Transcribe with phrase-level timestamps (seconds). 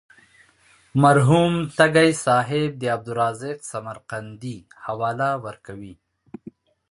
[1.03, 5.93] مرحوم تږی صاحب د عبدالرزاق سمرقندي حواله ورکوي.